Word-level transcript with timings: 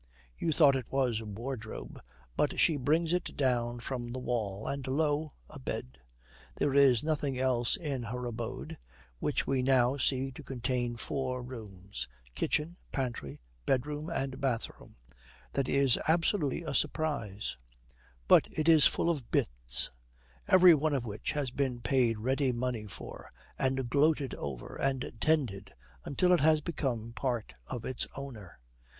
You 0.35 0.51
thought 0.51 0.75
it 0.75 0.91
was 0.91 1.19
a 1.19 1.27
wardrobe, 1.27 1.99
but 2.35 2.59
she 2.59 2.75
brings 2.75 3.13
it 3.13 3.37
down 3.37 3.79
from 3.79 4.11
the 4.11 4.17
wall; 4.19 4.65
and 4.65 4.87
lo, 4.87 5.29
a 5.47 5.59
bed. 5.59 5.99
There 6.55 6.73
is 6.73 7.03
nothing 7.03 7.37
else 7.37 7.75
in 7.77 8.01
her 8.01 8.25
abode 8.25 8.79
(which 9.19 9.45
we 9.45 9.61
now 9.61 9.97
see 9.97 10.31
to 10.31 10.41
contain 10.41 10.97
four 10.97 11.43
rooms 11.43 12.07
kitchen, 12.33 12.77
pantry, 12.91 13.41
bedroom, 13.67 14.09
and 14.09 14.41
bathroom) 14.41 14.95
that 15.53 15.69
is 15.69 15.99
absolutely 16.07 16.63
a 16.63 16.73
surprise; 16.73 17.55
but 18.27 18.47
it 18.51 18.67
is 18.67 18.87
full 18.87 19.07
of 19.11 19.29
'bits,' 19.29 19.91
every 20.47 20.73
one 20.73 20.93
of 20.95 21.05
which 21.05 21.33
has 21.33 21.51
been 21.51 21.79
paid 21.79 22.17
ready 22.17 22.51
money 22.51 22.87
for, 22.87 23.29
and 23.59 23.87
gloated 23.87 24.33
over 24.33 24.75
and 24.77 25.11
tended 25.19 25.75
until 26.05 26.31
it 26.31 26.39
has 26.39 26.59
become 26.59 27.13
part 27.13 27.53
of 27.67 27.85
its 27.85 28.07
owner. 28.17 28.57